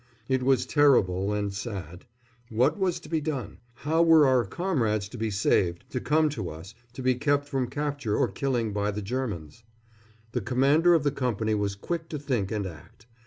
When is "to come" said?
5.91-6.27